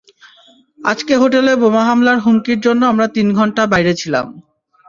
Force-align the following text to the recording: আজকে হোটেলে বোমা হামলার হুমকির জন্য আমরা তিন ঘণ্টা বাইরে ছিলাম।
আজকে 0.79 1.13
হোটেলে 1.15 1.51
বোমা 1.61 1.83
হামলার 1.87 2.17
হুমকির 2.19 2.59
জন্য 2.61 2.81
আমরা 2.85 3.07
তিন 3.15 3.27
ঘণ্টা 3.33 3.61
বাইরে 3.73 3.93
ছিলাম। 4.01 4.25